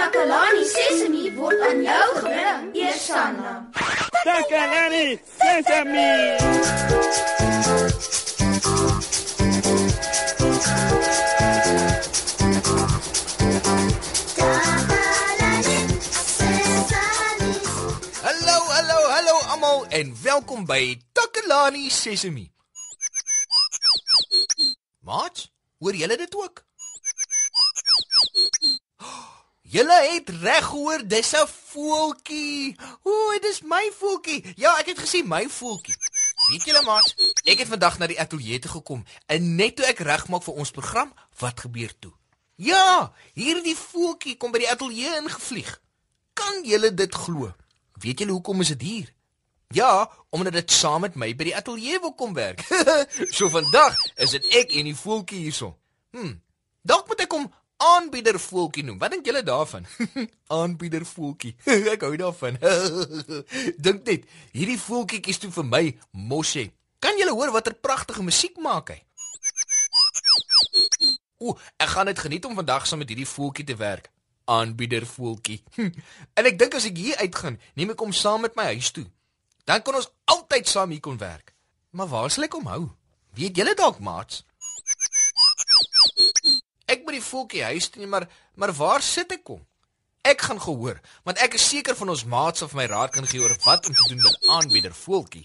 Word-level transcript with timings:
Takalani 0.00 0.64
Sesemi 0.64 1.24
word 1.36 1.60
aan 1.60 1.82
jou 1.84 2.08
gebring, 2.16 2.68
Eersanna. 2.72 3.50
Takalani 4.24 5.20
Sesemi. 5.36 6.12
Hallo, 18.24 18.56
hallo, 18.76 18.98
hallo 19.12 19.36
almal 19.52 19.84
en 19.88 20.16
welkom 20.22 20.64
by 20.64 20.96
Takalani 21.12 21.90
Sesemi. 21.90 22.48
Maat, 25.04 25.50
hoor 25.78 25.94
julle 25.94 26.16
dit 26.16 26.34
ook? 26.34 26.64
Julle 29.70 29.96
het 30.10 30.28
reg 30.28 30.64
gehoor, 30.66 31.06
dis 31.06 31.32
'n 31.32 31.46
voeltjie. 31.46 32.76
O, 33.02 33.30
dit 33.32 33.44
is 33.50 33.60
my 33.62 33.92
voeltjie. 33.98 34.52
Ja, 34.56 34.78
ek 34.78 34.86
het 34.86 34.98
gesien 34.98 35.28
my 35.28 35.48
voeltjie. 35.48 35.94
Weet 36.48 36.64
julle 36.64 36.82
maat, 36.82 37.14
ek 37.44 37.58
het 37.58 37.68
vandag 37.68 37.98
na 37.98 38.06
die 38.06 38.20
ateljee 38.20 38.58
toe 38.58 38.70
gekom 38.70 39.04
en 39.26 39.54
net 39.54 39.76
toe 39.76 39.86
ek 39.86 39.98
regmaak 39.98 40.42
vir 40.42 40.54
ons 40.54 40.70
program, 40.70 41.14
wat 41.38 41.60
gebeur 41.60 41.92
toe? 41.98 42.12
Ja, 42.54 43.12
hierdie 43.32 43.76
voeltjie 43.76 44.36
kom 44.36 44.50
by 44.50 44.58
die 44.58 44.70
ateljee 44.70 45.16
ingevlieg. 45.22 45.80
Kan 46.32 46.64
julle 46.64 46.94
dit 46.94 47.14
glo? 47.14 47.52
Weet 47.92 48.18
julle 48.18 48.32
hoekom 48.32 48.60
is 48.60 48.68
dit 48.68 48.82
hier? 48.82 49.14
Ja, 49.68 50.10
omdat 50.30 50.52
dit 50.52 50.70
saam 50.70 51.00
met 51.00 51.14
my 51.14 51.36
by 51.36 51.44
die 51.44 51.56
ateljee 51.56 52.00
wil 52.00 52.14
kom 52.14 52.34
werk. 52.34 52.66
so 53.36 53.48
vandag 53.48 53.94
is 54.16 54.30
dit 54.30 54.46
ek 54.46 54.74
en 54.74 54.84
die 54.84 54.96
voeltjie 54.96 55.38
hierso. 55.38 55.78
Hm. 56.10 56.34
Dalk 56.82 57.06
moet 57.06 57.20
ek 57.20 57.32
hom 57.32 57.52
aanbieder 57.80 58.38
voeltjie 58.40 58.84
noem. 58.84 58.98
Wat 59.00 59.14
dink 59.14 59.26
julle 59.26 59.42
daarvan? 59.42 59.86
aanbieder 60.58 61.04
voeltjie. 61.06 61.54
ek 61.94 62.04
hou 62.06 62.12
daarvan. 62.20 62.58
dink 63.86 64.04
net, 64.08 64.26
hierdie 64.52 64.78
voeltjietjies 64.80 65.40
toe 65.42 65.52
vir 65.54 65.68
my 65.68 65.84
mosse. 66.28 66.66
Kan 67.00 67.16
julle 67.20 67.34
hoor 67.36 67.52
watter 67.54 67.74
pragtige 67.74 68.24
musiek 68.26 68.58
maak 68.60 68.92
hy? 68.92 68.98
Ooh, 71.40 71.56
ek 71.80 71.94
gaan 71.94 72.10
dit 72.10 72.20
geniet 72.20 72.44
om 72.44 72.58
vandag 72.58 72.84
saam 72.86 73.00
met 73.00 73.08
hierdie 73.08 73.28
voeltjie 73.28 73.64
te 73.70 73.76
werk. 73.80 74.10
Aanbieder 74.50 75.06
voeltjie. 75.06 75.62
en 76.36 76.50
ek 76.50 76.58
dink 76.60 76.76
as 76.76 76.88
ek 76.90 77.00
hier 77.00 77.16
uitgaan, 77.24 77.56
neem 77.78 77.94
ek 77.94 78.04
hom 78.04 78.12
saam 78.12 78.44
met 78.44 78.58
my 78.58 78.68
huis 78.74 78.92
toe. 78.92 79.06
Dan 79.64 79.80
kan 79.86 79.96
ons 79.96 80.10
altyd 80.28 80.68
saam 80.68 80.92
hier 80.92 81.00
kon 81.00 81.16
werk. 81.20 81.54
Maar 81.96 82.10
waar 82.12 82.30
sal 82.30 82.44
ek 82.44 82.58
hom 82.58 82.68
hou? 82.68 82.82
Weet 83.38 83.56
julle 83.56 83.74
dalk, 83.78 84.02
maats? 84.04 84.44
Moet 87.10 87.18
die 87.18 87.28
voeltjie 87.28 87.62
huis 87.62 87.88
toe, 87.90 88.06
maar 88.06 88.28
maar 88.54 88.70
waar 88.72 89.02
sit 89.02 89.32
ek 89.34 89.48
hom? 89.50 89.64
Ek 90.22 90.44
gaan 90.46 90.60
gehoor, 90.62 91.00
want 91.26 91.40
ek 91.42 91.56
is 91.58 91.64
seker 91.66 91.96
van 91.98 92.12
ons 92.12 92.22
maats 92.22 92.62
of 92.62 92.76
my 92.78 92.84
raad 92.86 93.10
kan 93.10 93.26
gee 93.26 93.42
oor 93.42 93.50
wat 93.64 93.88
om 93.88 93.96
te 93.98 94.04
doen 94.12 94.20
met 94.22 94.46
aanbieder 94.54 94.94
voeltjie. 94.94 95.42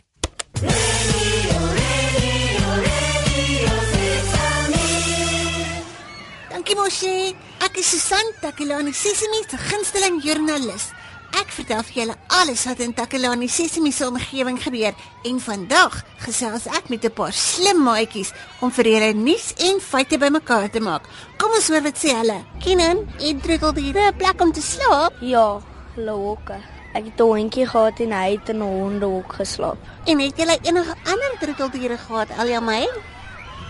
Dankie 6.53 6.77
Moshi. 6.77 7.33
Ek 7.65 7.81
is 7.81 7.89
Susan 7.95 8.29
Takelani 8.45 8.93
Sesimi 8.93 9.41
se 9.49 9.57
gunsteling 9.57 10.21
joernalis. 10.21 10.91
Ek 11.33 11.49
vertel 11.49 11.81
vir 11.87 11.95
julle 12.01 12.15
alles 12.37 12.65
wat 12.69 12.79
in 12.83 12.93
Takelani 12.93 13.47
Sesimi 13.49 13.91
se 13.91 14.05
omgewing 14.07 14.59
gebeur 14.61 14.93
en 15.25 15.39
vandag 15.41 15.95
gesels 16.21 16.67
ek 16.67 16.89
met 16.89 17.05
'n 17.05 17.11
paar 17.11 17.33
slim 17.33 17.81
maatjies 17.83 18.33
om 18.61 18.71
vir 18.71 18.85
julle 18.85 19.13
nuus 19.13 19.53
en 19.57 19.79
feite 19.79 20.17
bymekaar 20.17 20.69
te 20.69 20.79
maak. 20.79 21.03
Kom 21.37 21.51
ons 21.51 21.67
hoor 21.69 21.81
wat 21.81 21.97
sê 21.97 22.13
hulle. 22.15 22.43
Kenan, 22.59 23.07
het 23.19 23.43
troeteldiere 23.43 24.11
'n 24.11 24.17
plek 24.17 24.41
om 24.41 24.51
te 24.51 24.61
slaap? 24.61 25.13
Ja, 25.21 25.61
hulle 25.95 26.11
hokke. 26.11 26.57
Ek 26.93 27.05
het 27.05 27.19
'n 27.19 27.23
hondjie 27.23 27.67
gehad 27.67 27.99
en 27.99 28.11
hy 28.11 28.31
het 28.31 28.49
in 28.49 28.57
'n 28.57 28.61
hondehok 28.61 29.33
geslaap. 29.33 29.77
En 30.05 30.19
het 30.19 30.37
julle 30.37 30.57
enige 30.61 30.95
ander 31.05 31.33
troeteldiere 31.39 31.97
gehad, 31.97 32.29
Aljamai? 32.37 32.87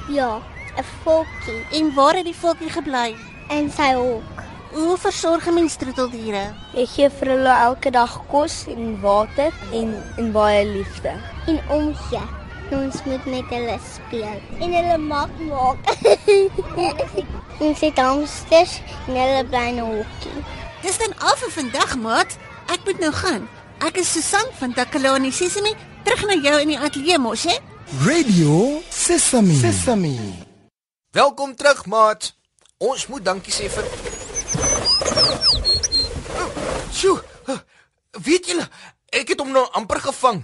Ja, 0.10 0.42
'n 0.78 0.84
voeltjie 1.04 1.66
En 1.72 1.94
waar 1.94 2.16
het 2.16 2.26
die 2.26 2.36
voeltjie 2.36 2.70
gebly? 2.70 3.16
in 3.50 3.70
sy 3.70 3.94
hok. 3.94 4.44
Hoe 4.76 4.98
versorg 5.00 5.46
mens 5.56 5.78
troeteldiere? 5.80 6.50
Ek 6.76 6.90
gee 6.92 7.08
vir 7.08 7.30
hulle 7.32 7.52
elke 7.64 7.94
dag 7.96 8.12
kos 8.28 8.66
en 8.68 8.98
water 9.00 9.54
en 9.72 9.94
en 10.20 10.32
baie 10.36 10.66
liefde. 10.68 11.14
En 11.48 11.62
omgee. 11.72 12.24
Ons 12.76 12.98
moet 13.06 13.30
met 13.32 13.54
hulle 13.56 13.78
speel 13.86 14.42
en 14.60 14.74
hulle 14.76 14.98
maak 15.00 15.32
maak. 15.48 15.94
Ons 17.64 17.84
het 17.86 18.02
hamsters 18.04 18.74
en 19.06 19.16
hulle 19.16 19.46
bly 19.48 19.62
in 19.70 19.80
'n 19.80 19.86
hokkie. 19.94 20.44
Dis 20.84 21.00
dan 21.00 21.16
al 21.24 21.40
vir 21.44 21.54
vandag, 21.60 21.96
maat. 21.96 22.36
Ek 22.68 22.84
moet 22.84 23.00
nou 23.00 23.14
gaan. 23.14 23.48
Ek 23.80 24.02
is 24.04 24.12
Susan 24.12 24.52
van 24.60 24.74
Takalani 24.74 25.32
Sesimi, 25.32 25.72
terug 26.04 26.26
na 26.28 26.36
jou 26.36 26.60
in 26.60 26.74
die 26.74 26.80
ateljee 26.80 27.18
mos, 27.18 27.48
hè? 27.48 27.56
Radio 28.04 28.82
Sesame. 28.90 29.56
Sesame. 29.56 30.18
Welkom 31.12 31.56
terug, 31.56 31.86
maat. 31.86 32.34
Ons 32.78 33.08
moet 33.08 33.24
dankie 33.24 33.54
sê 33.56 33.72
vir 33.72 34.15
Sjoe. 36.96 37.20
Weet 38.26 38.48
julle, 38.48 38.68
ek 39.12 39.34
het 39.34 39.42
hom 39.44 39.52
nou 39.52 39.66
amper 39.76 40.00
gevang. 40.00 40.44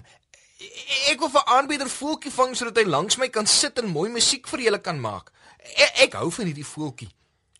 Ek 1.10 1.22
wil 1.24 1.32
vir 1.34 1.46
aanbieder 1.56 1.90
voeltjie 1.90 2.34
vang 2.36 2.52
sodat 2.58 2.82
hy 2.82 2.90
langs 2.90 3.18
my 3.18 3.30
kan 3.34 3.48
sit 3.48 3.80
en 3.80 3.88
mooi 3.90 4.10
musiek 4.12 4.48
vir 4.52 4.68
julle 4.68 4.82
kan 4.84 5.00
maak. 5.00 5.32
Ek, 5.62 6.08
ek 6.08 6.18
hou 6.20 6.28
van 6.36 6.50
hierdie 6.50 6.68
voeltjie. 6.68 7.10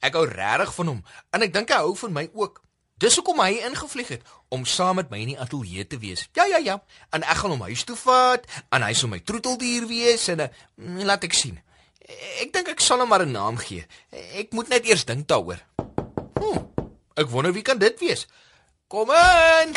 Ek 0.02 0.18
hou 0.18 0.26
regtig 0.28 0.74
van 0.76 0.92
hom 0.92 1.00
en 1.32 1.46
ek 1.46 1.54
dink 1.56 1.72
hy 1.72 1.80
hou 1.86 1.96
van 2.04 2.14
my 2.18 2.26
ook. 2.34 2.62
Dis 3.02 3.16
hoekom 3.18 3.40
hy 3.42 3.62
ingevlieg 3.66 4.12
het 4.14 4.28
om 4.54 4.66
saam 4.70 5.00
met 5.00 5.10
my 5.10 5.24
in 5.24 5.32
die 5.34 5.40
ateljee 5.42 5.88
te 5.90 5.98
wees. 6.02 6.28
Ja 6.38 6.46
ja 6.46 6.60
ja. 6.62 6.78
En 7.10 7.24
ek 7.24 7.40
gaan 7.42 7.56
hom 7.56 7.64
huis 7.66 7.86
toe 7.88 7.98
vat 7.98 8.46
en 8.70 8.86
hy 8.86 8.92
sal 8.98 9.10
my 9.10 9.22
troeteldier 9.26 9.88
wees 9.90 10.28
en 10.34 10.46
uh, 10.46 10.50
laat 11.08 11.26
ek 11.26 11.38
sien. 11.38 11.58
Ek 12.44 12.52
dink 12.54 12.70
ek 12.76 12.84
sal 12.84 13.02
hom 13.02 13.10
maar 13.10 13.26
'n 13.26 13.34
naam 13.34 13.58
gee. 13.58 13.86
Ek 14.38 14.54
moet 14.54 14.70
net 14.70 14.86
eers 14.86 15.06
dink 15.06 15.26
daaroor. 15.28 15.62
Hm, 16.38 16.62
ek 17.16 17.30
wonder 17.30 17.54
wie 17.54 17.66
kan 17.66 17.80
dit 17.82 18.00
wees. 18.00 18.28
Kom 18.92 19.12
in. 19.12 19.76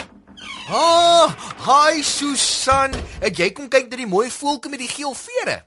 Ah, 0.69 1.31
hi 1.67 2.03
Susan. 2.03 2.95
Het 3.23 3.39
jy 3.39 3.51
kom 3.55 3.69
kyk 3.71 3.91
na 3.91 4.01
die 4.01 4.09
mooi 4.11 4.31
voeltjie 4.33 4.73
met 4.73 4.83
die 4.83 4.91
geel 4.91 5.15
vere? 5.15 5.61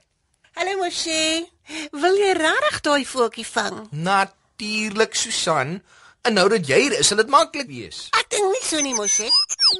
Hallo 0.58 0.74
Moshi. 0.80 1.46
Wil 1.92 2.16
jy 2.18 2.32
regtig 2.38 2.80
daai 2.86 3.04
voeltjie 3.06 3.46
vang? 3.46 3.86
Natuurlik 3.92 5.14
Susan. 5.14 5.78
En 6.26 6.34
nou 6.34 6.48
dat 6.50 6.66
jy 6.66 6.80
hier 6.82 6.96
is, 6.98 7.08
sal 7.08 7.20
dit 7.22 7.30
maklik 7.30 7.68
wees. 7.70 8.08
Ek 8.18 8.26
dink 8.32 8.50
nie 8.52 8.64
so 8.66 8.80
nie, 8.82 8.94
Moshi. 8.96 9.28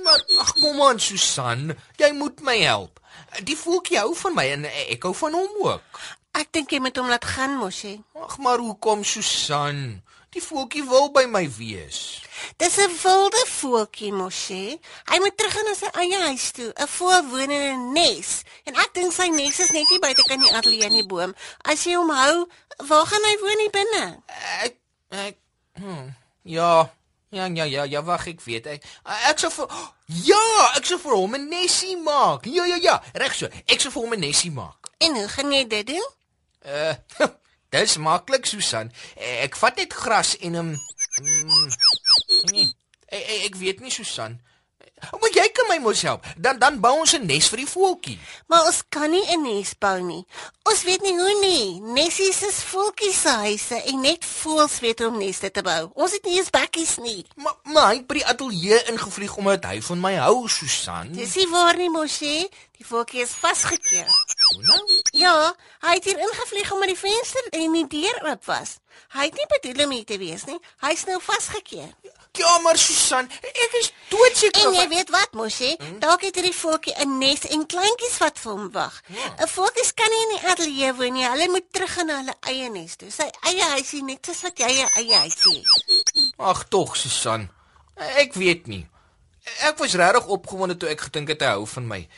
Maar 0.05 0.23
ag 0.45 0.53
kom 0.61 0.81
aan 0.87 1.01
Susan, 1.03 1.73
jy 1.99 2.13
moet 2.17 2.41
my 2.47 2.55
help. 2.63 3.01
Die 3.45 3.57
voeltjie 3.59 3.99
hou 4.01 4.15
van 4.17 4.37
my 4.37 4.47
en 4.55 4.69
ek 4.71 5.03
hou 5.09 5.13
van 5.19 5.35
hom 5.37 5.59
ook. 5.67 6.01
Ek 6.39 6.53
dink 6.55 6.71
jy 6.73 6.79
moet 6.85 6.97
hom 7.01 7.11
laat 7.11 7.27
gaan, 7.27 7.59
Moshi. 7.59 7.97
Ag 8.23 8.39
maar 8.45 8.63
hoekom 8.63 9.03
Susan? 9.05 10.01
Die 10.37 10.43
voeltjie 10.45 10.83
wil 10.85 11.09
by 11.13 11.25
my 11.25 11.47
wees. 11.57 12.21
Dis 12.61 12.77
'n 12.77 12.93
wilde 13.03 13.45
voeltjie, 13.49 14.13
Moshi. 14.13 14.81
Hy 15.09 15.19
moet 15.19 15.37
terug 15.37 15.57
na 15.65 15.75
sy 15.75 15.89
eie 16.03 16.19
huis 16.29 16.51
toe, 16.51 16.73
'n 16.77 16.89
voël 16.97 17.25
woon 17.31 17.51
in 17.51 17.65
'n 17.73 17.93
nes. 17.93 18.43
En 18.65 18.75
ek 18.75 18.93
dink 18.93 19.13
sy 19.13 19.29
nes 19.29 19.59
is 19.59 19.71
net 19.71 19.89
hier 19.89 20.01
buite 20.01 20.23
kan 20.29 20.41
die 20.41 20.53
ateljee 20.53 20.85
in 20.85 21.01
die 21.01 21.07
boom. 21.07 21.35
As 21.65 21.85
jy 21.85 21.95
hom 21.97 22.11
hou, 22.11 22.49
waar 22.77 23.07
gaan 23.07 23.25
hy 23.25 23.37
woon 23.41 23.59
hier 23.59 23.71
binne? 23.71 24.23
Ek 24.61 24.77
ek 25.09 25.37
hm, 25.81 26.13
ja, 26.43 26.93
ja 27.31 27.47
ja 27.47 27.65
ja, 27.65 27.83
ja 27.85 28.03
wag 28.03 28.27
ek 28.27 28.41
weet. 28.45 28.67
Ek 28.67 28.85
ek 29.05 29.39
sou 29.39 29.51
vir 29.51 29.69
ja, 30.07 30.73
ek 30.77 30.85
sou 30.85 30.99
vir 30.99 31.17
hom 31.17 31.35
'n 31.35 31.49
nesie 31.49 31.97
maak. 31.97 32.45
Ja 32.45 32.65
ja 32.65 32.77
ja, 32.77 33.03
reg 33.15 33.35
so. 33.35 33.49
Ek 33.67 33.81
sou 33.81 33.91
vir 33.91 34.03
hom 34.03 34.13
'n 34.13 34.21
nesie 34.21 34.53
maak. 34.53 34.93
En 35.01 35.15
hoe 35.15 35.29
gaan 35.29 35.53
jy 35.53 35.65
dit 35.67 35.87
doen? 35.87 36.09
Uh 36.67 36.95
Dis 37.75 37.97
maklik, 38.01 38.47
Susan. 38.47 38.93
Ek 39.17 39.57
vat 39.61 39.77
net 39.77 39.93
gras 39.93 40.37
en 40.41 40.53
'n 40.53 40.61
um, 40.63 40.71
mm, 41.21 41.69
nee, 42.53 42.69
ek, 43.13 43.45
ek 43.49 43.57
weet 43.61 43.81
nie, 43.81 43.93
Susan. 43.93 44.41
Maar 45.21 45.31
jy 45.31 45.47
kan 45.55 45.69
my 45.71 45.79
mos 45.83 46.03
help. 46.03 46.27
Dan 46.37 46.59
dan 46.59 46.81
bou 46.81 46.99
ons 47.01 47.13
'n 47.15 47.27
nes 47.27 47.49
vir 47.49 47.59
die 47.59 47.71
voeltjie. 47.71 48.19
Maar 48.47 48.67
ons 48.67 48.83
kan 48.89 49.11
nie 49.11 49.25
'n 49.27 49.43
nes 49.43 49.75
bou 49.79 50.01
nie. 50.01 50.27
Ons 50.63 50.83
weet 50.83 51.03
nie 51.03 51.17
hoe 51.19 51.41
nie. 51.41 51.81
Nessies 51.81 52.43
is 52.43 52.63
voeltjies 52.63 53.21
se 53.21 53.29
huise 53.29 53.83
en 53.83 54.01
net 54.01 54.25
voëls 54.25 54.81
weet 54.81 54.99
hoe 54.99 55.09
om 55.09 55.19
neste 55.19 55.51
te 55.51 55.63
bou. 55.63 55.91
Ons 55.95 56.13
het 56.13 56.25
nie 56.25 56.39
eens 56.39 56.51
bakkies 56.51 56.97
nie. 56.97 57.27
Maar 57.37 57.55
maar 57.63 57.87
hy 57.89 57.97
het 57.97 58.07
by 58.07 58.15
die 58.15 58.27
ateljee 58.27 58.83
ingevlieg 58.85 59.37
omdat 59.37 59.65
hy 59.65 59.83
van 59.83 60.01
my 60.01 60.15
hou, 60.15 60.49
Susan. 60.49 61.13
Dis 61.13 61.35
nie 61.35 61.49
waar 61.49 61.77
nie, 61.77 61.91
Moshi. 61.91 62.49
Die 62.79 62.87
voeltjie 62.87 63.23
is 63.23 63.31
vasgekeer. 63.31 64.07
Hoe 64.55 64.63
nou? 64.63 65.03
Ja, 65.11 65.55
hy 65.81 65.95
het 65.95 66.05
hier 66.05 66.19
ingevlieg 66.19 66.73
omdat 66.73 66.89
die 66.89 66.99
venster 66.99 67.47
en 67.51 67.73
die 67.73 67.87
deur 67.87 68.31
oop 68.31 68.45
was. 68.45 68.79
Hy 69.09 69.25
het 69.25 69.35
nie 69.35 69.47
bedoel 69.49 69.85
om 69.85 69.91
hier 69.91 70.05
te 70.05 70.19
wees 70.19 70.45
nie. 70.45 70.59
Hy's 70.81 71.05
nou 71.05 71.21
vasgekeer. 71.23 71.95
Jammer 72.39 72.79
Susan, 72.79 73.27
ek 73.43 73.73
is 73.81 73.89
doodseker. 74.13 74.69
En 74.69 74.75
jy 74.77 74.87
weet 74.93 75.11
wat, 75.11 75.33
Mosie? 75.35 75.73
Dalk 76.03 76.23
het 76.27 76.37
hierdie 76.39 76.55
voeltjie 76.55 76.95
'n 77.03 77.19
nes 77.19 77.43
en 77.55 77.67
kleintjies 77.67 78.19
wat 78.23 78.39
vir 78.39 78.53
hom 78.53 78.71
wag. 78.73 79.03
'n 79.43 79.49
Voeltjies 79.55 79.95
kan 79.95 80.11
nie 80.11 80.23
in 80.27 80.35
die 80.37 80.49
ateljee 80.51 80.93
woon 80.95 81.13
nie. 81.13 81.27
Hulle 81.27 81.49
moet 81.49 81.67
terug 81.73 81.97
na 82.05 82.17
hulle 82.21 82.35
eie 82.41 82.69
nes 82.71 82.97
toe. 82.97 83.11
Sy 83.11 83.27
eie 83.51 83.65
huisie 83.75 84.03
net 84.03 84.27
soos 84.27 84.43
wat 84.43 84.59
jy 84.59 84.71
'n 84.71 84.91
eie 84.97 85.15
huisie 85.15 85.59
het. 85.59 86.33
Ag 86.39 86.69
tog 86.69 86.97
Susan. 86.97 87.51
Ek 87.97 88.35
weet 88.35 88.67
nie. 88.67 88.87
Ek 89.61 89.79
was 89.79 89.95
regtig 89.95 90.27
opgewonde 90.27 90.77
toe 90.77 90.89
ek 90.89 91.01
gedink 91.01 91.29
het 91.29 91.41
hy 91.41 91.47
hou 91.57 91.67
van 91.67 91.87
my. 91.87 92.09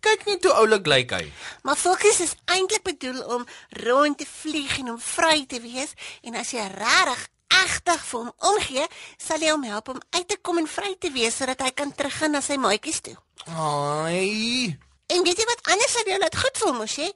Kyk 0.00 0.24
net 0.26 0.44
hoe 0.44 0.52
oulik 0.52 0.86
lyk 0.86 1.10
hy. 1.10 1.32
Maar 1.62 1.76
voeltjies 1.76 2.20
is 2.20 2.34
eintlik 2.44 2.82
bedoel 2.82 3.22
om 3.22 3.46
rond 3.68 4.18
te 4.18 4.26
vlieg 4.26 4.78
en 4.78 4.90
om 4.90 5.00
vry 5.00 5.44
te 5.46 5.60
wees 5.60 5.92
en 6.22 6.34
as 6.34 6.50
jy 6.50 6.64
regtig 6.74 7.28
egtig 7.62 8.04
vir 8.10 8.20
hom 8.20 8.32
omgee, 8.52 8.86
sal 9.18 9.42
jy 9.42 9.50
hom 9.54 9.64
help 9.68 9.90
om 9.94 10.00
uit 10.16 10.28
te 10.28 10.38
kom 10.42 10.60
en 10.62 10.68
vry 10.70 10.94
te 11.00 11.10
wees 11.14 11.36
sodat 11.40 11.64
hy 11.64 11.70
kan 11.76 11.92
teruggaan 11.94 12.36
na 12.36 12.42
sy 12.44 12.58
maatjies 12.60 13.00
toe. 13.06 13.16
Ai. 13.46 14.76
En 15.10 15.24
weet 15.26 15.40
jy 15.42 15.46
wat 15.48 15.64
anders 15.72 15.94
sou 15.96 16.04
jou 16.06 16.18
laat 16.22 16.36
goed 16.38 16.60
voel, 16.62 16.76
Mosie? 16.78 17.08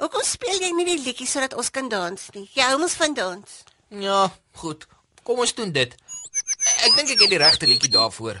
Hoekom 0.00 0.24
speel 0.24 0.62
jy 0.62 0.70
nie 0.76 0.86
die 0.88 1.00
liedjie 1.02 1.28
sodat 1.28 1.56
ons 1.58 1.68
kan 1.70 1.90
dans 1.92 2.30
nie? 2.36 2.46
Jy 2.56 2.70
hou 2.70 2.78
mos 2.80 2.96
van 3.00 3.16
dans. 3.18 3.58
Ja, 4.02 4.22
goed. 4.62 4.86
Kom 5.22 5.42
ons 5.44 5.52
doen 5.54 5.72
dit. 5.74 5.92
Ek 6.86 6.96
dink 6.96 7.12
ek 7.12 7.26
het 7.26 7.34
die 7.34 7.42
regte 7.42 7.68
liedjie 7.68 7.92
daarvoor. 7.92 8.40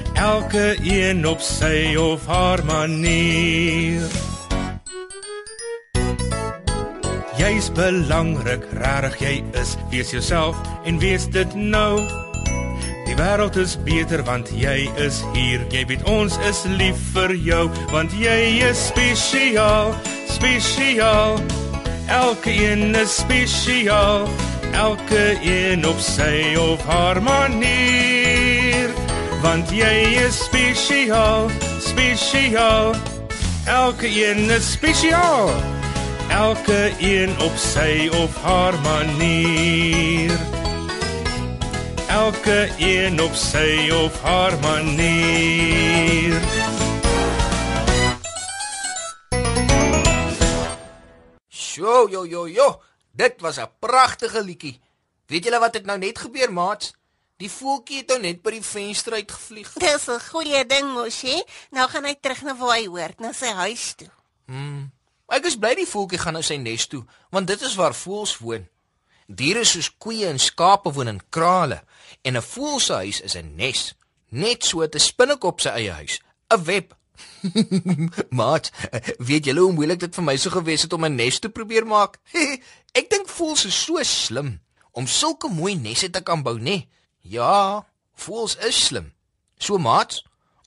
elke 0.13 0.77
een 0.83 1.27
op 1.27 1.39
sy 1.39 1.95
of 1.95 2.25
haar 2.25 2.65
manier. 2.65 4.07
Jy's 7.37 7.71
belangrik, 7.73 8.65
rarig 8.77 9.17
jy 9.19 9.39
is, 9.57 9.75
wees 9.89 10.11
jouself 10.11 10.57
en 10.85 10.99
wees 11.01 11.25
dit 11.33 11.55
nou. 11.55 11.97
Die 13.07 13.15
wêreld 13.17 13.57
is 13.59 13.73
beter 13.83 14.21
want 14.23 14.51
jy 14.55 14.85
is 15.01 15.23
hier. 15.33 15.63
Jy 15.73 15.81
weet 15.89 16.05
ons 16.07 16.37
is 16.47 16.61
lief 16.77 17.01
vir 17.15 17.33
jou 17.35 17.65
want 17.91 18.13
jy 18.15 18.61
is 18.69 18.85
spesiaal, 18.91 19.95
spesiaal. 20.29 21.41
Elke 22.11 22.53
een 22.53 22.95
is 22.95 23.17
spesiaal, 23.23 24.29
elke 24.71 25.25
een 25.43 25.87
op 25.87 25.99
sy 25.99 26.55
of 26.59 26.85
haar 26.85 27.23
manier. 27.23 28.20
Want 29.41 29.71
jy 29.73 30.21
is 30.21 30.37
spesiaal, 30.45 31.49
spesiaal. 31.81 32.93
Elke 33.65 34.07
een 34.07 34.49
is 34.49 34.71
spesiaal. 34.71 35.49
Elke 36.29 36.93
een 36.99 37.33
op 37.41 37.55
sy 37.57 38.09
of 38.13 38.37
haar 38.43 38.77
manier. 38.85 40.37
Elke 42.07 42.69
een 42.77 43.21
op 43.21 43.33
sy 43.33 43.89
of 43.89 44.21
haar 44.21 44.59
manier. 44.61 46.37
Sjoe, 51.49 52.07
jo 52.09 52.25
jo 52.25 52.47
jo. 52.47 52.81
Dit 53.11 53.41
was 53.41 53.57
'n 53.57 53.69
pragtige 53.79 54.43
liedjie. 54.43 54.79
Weet 55.25 55.43
julle 55.43 55.59
wat 55.59 55.73
het 55.73 55.85
nou 55.85 55.97
net 55.97 56.19
gebeur, 56.19 56.53
maats? 56.53 57.00
Die 57.41 57.49
voeltjie 57.49 58.03
het 58.03 58.11
nou 58.13 58.19
net 58.21 58.41
by 58.45 58.51
die 58.53 58.65
venster 58.65 59.15
uitgevlieg. 59.17 59.73
Dis 59.81 60.07
'n 60.07 60.19
goeie 60.29 60.65
ding, 60.65 60.93
Mosie. 60.93 61.43
Nou 61.71 61.87
gaan 61.89 62.05
hy 62.05 62.15
terug 62.21 62.41
na 62.41 62.55
waar 62.55 62.77
hy 62.77 62.85
hoort, 62.85 63.19
na 63.19 63.33
sy 63.33 63.49
huis 63.65 63.93
toe. 63.95 64.09
Ek 65.31 65.45
is 65.45 65.55
bly 65.55 65.75
die 65.75 65.87
voeltjie 65.87 66.19
gaan 66.19 66.33
nou 66.33 66.43
sy 66.43 66.57
nes 66.59 66.87
toe, 66.87 67.05
want 67.31 67.47
dit 67.47 67.61
is 67.61 67.75
waar 67.75 67.95
voëls 67.95 68.37
woon. 68.43 68.67
Diere 69.27 69.63
soos 69.63 69.89
koeie 69.97 70.27
en 70.27 70.39
skape 70.39 70.91
woon 70.91 71.07
in 71.07 71.21
krale 71.29 71.83
en 72.21 72.37
'n 72.37 72.41
voël 72.41 72.79
se 72.79 72.93
huis 72.93 73.21
is 73.21 73.35
'n 73.35 73.55
nes, 73.55 73.95
net 74.29 74.63
so 74.63 74.83
'n 74.83 74.99
spinnekop 74.99 75.61
se 75.61 75.69
eie 75.69 75.91
huis, 75.91 76.19
'n 76.49 76.63
web. 76.63 76.95
Maat, 78.39 78.71
weet 79.17 79.45
julle 79.45 79.61
hoe 79.61 79.73
moeilik 79.73 79.99
dit 79.99 80.15
vir 80.15 80.23
my 80.23 80.37
sou 80.37 80.51
gewees 80.51 80.81
het 80.81 80.93
om 80.93 81.05
'n 81.05 81.15
nes 81.15 81.39
te 81.39 81.49
probeer 81.49 81.87
maak? 81.87 82.19
Ek 82.99 83.09
dink 83.09 83.29
voëls 83.29 83.65
is 83.65 83.83
so 83.83 84.03
slim 84.03 84.59
om 84.91 85.07
sulke 85.07 85.47
mooi 85.47 85.75
nesse 85.75 86.09
te 86.09 86.21
kan 86.21 86.43
bou, 86.43 86.59
nê? 86.59 86.87
Ja, 87.21 87.85
voëls 88.17 88.57
is 88.65 88.85
slim. 88.85 89.11
So 89.57 89.77
maat, 89.77 90.21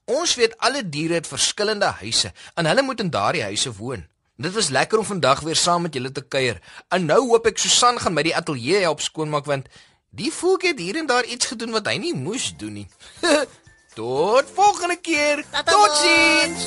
ons 0.05 0.35
weet 0.39 0.59
alle 0.59 0.85
diere 0.89 1.19
het 1.19 1.27
verskillende 1.27 1.91
huise 2.01 2.33
en 2.55 2.67
hulle 2.67 2.83
moet 2.83 3.01
in 3.01 3.11
daardie 3.11 3.43
huise 3.43 3.73
woon. 3.75 4.07
Dit 4.37 4.53
was 4.53 4.69
lekker 4.69 4.99
om 4.99 5.05
vandag 5.05 5.41
weer 5.41 5.57
saam 5.57 5.83
met 5.83 5.95
julle 5.95 6.13
te 6.13 6.23
kuier. 6.23 6.61
En 6.89 7.07
nou 7.07 7.21
hoop 7.29 7.47
ek 7.47 7.59
Susan 7.59 7.99
gaan 8.03 8.15
my 8.15 8.25
die 8.27 8.37
ateljee 8.37 8.83
help 8.83 9.03
skoonmaak 9.03 9.47
want 9.51 9.69
die 10.15 10.31
voeltjie 10.33 10.73
het 10.73 10.83
hier 10.83 10.99
en 10.99 11.11
daar 11.11 11.27
iets 11.27 11.47
gedoen 11.51 11.75
wat 11.75 11.87
hy 11.91 11.99
nie 12.03 12.15
moes 12.15 12.53
doen 12.59 12.83
nie. 12.83 12.89
Tot 13.99 14.51
volgende 14.55 14.97
keer. 14.99 15.45
Totsiens. 15.65 16.67